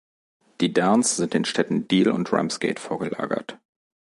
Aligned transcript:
Die 0.61 0.73
Downs 0.73 1.15
sind 1.17 1.35
den 1.35 1.45
Städten 1.45 1.87
Deal 1.87 2.07
und 2.09 2.33
Ramsgate 2.33 2.81
vorgelagert. 2.81 3.59